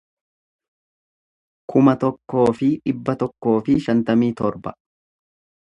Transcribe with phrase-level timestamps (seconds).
[1.73, 4.77] kuma tokkoo fi dhibba tokkoo fi shantamii torba